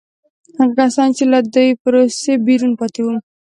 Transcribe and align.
هغه 0.57 0.73
کسان 0.79 1.09
چې 1.17 1.23
له 1.33 1.39
دې 1.53 1.67
پروسې 1.81 2.33
بیرون 2.45 2.71
پاتې 2.79 3.01
وو. 3.05 3.15